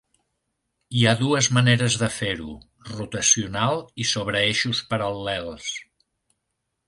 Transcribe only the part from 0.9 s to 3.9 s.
Hi ha dues maneres de fer-ho; rotacional